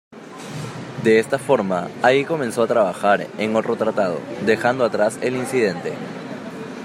[1.03, 5.93] De esta forma, Hay comenzó a trabajar en otro tratado, dejando atrás el incidente.